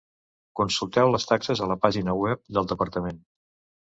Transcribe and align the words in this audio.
Consulteu 0.59 1.11
les 1.15 1.29
taxes 1.33 1.63
a 1.65 1.69
la 1.73 1.77
pàgina 1.85 2.17
web 2.23 2.43
del 2.59 2.71
Departament. 2.73 3.25